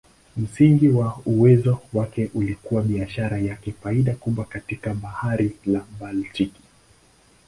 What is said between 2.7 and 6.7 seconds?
biashara yenye faida kubwa katika Bahari ya Baltiki.